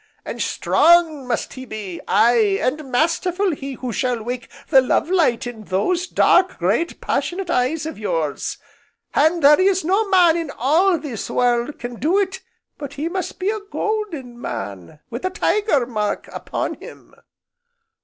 [0.25, 5.45] And strong must he be, aye, and masterful he who shall wake the love light
[5.45, 8.57] in those dark, great, passionate eyes of yours.
[9.13, 12.41] And there is no man in all this world can do it
[12.79, 17.13] but he must be a golden man wi' the Tiger mark upon him."